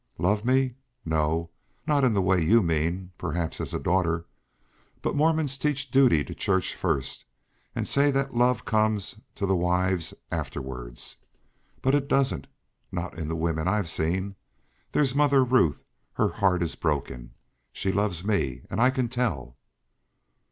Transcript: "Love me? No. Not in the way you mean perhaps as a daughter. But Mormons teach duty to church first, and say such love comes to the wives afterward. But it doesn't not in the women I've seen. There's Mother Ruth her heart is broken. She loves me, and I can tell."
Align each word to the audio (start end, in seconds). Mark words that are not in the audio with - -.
"Love 0.17 0.43
me? 0.43 0.73
No. 1.05 1.51
Not 1.85 2.03
in 2.03 2.15
the 2.15 2.23
way 2.23 2.41
you 2.41 2.63
mean 2.63 3.11
perhaps 3.19 3.61
as 3.61 3.71
a 3.71 3.77
daughter. 3.77 4.25
But 5.03 5.15
Mormons 5.15 5.59
teach 5.59 5.91
duty 5.91 6.23
to 6.23 6.33
church 6.33 6.73
first, 6.73 7.25
and 7.75 7.87
say 7.87 8.11
such 8.11 8.31
love 8.31 8.65
comes 8.65 9.19
to 9.35 9.45
the 9.45 9.55
wives 9.55 10.15
afterward. 10.31 10.99
But 11.83 11.93
it 11.93 12.07
doesn't 12.07 12.47
not 12.91 13.19
in 13.19 13.27
the 13.27 13.35
women 13.35 13.67
I've 13.67 13.89
seen. 13.91 14.35
There's 14.91 15.13
Mother 15.13 15.43
Ruth 15.43 15.83
her 16.13 16.29
heart 16.29 16.63
is 16.63 16.73
broken. 16.73 17.35
She 17.71 17.91
loves 17.91 18.23
me, 18.23 18.63
and 18.71 18.81
I 18.81 18.89
can 18.89 19.07
tell." 19.07 19.55